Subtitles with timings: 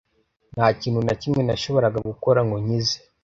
[0.55, 2.97] Nta kintu na kimwe nashoboraga gukora ngo nkize.